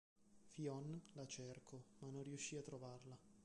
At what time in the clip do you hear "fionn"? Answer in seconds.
0.47-0.97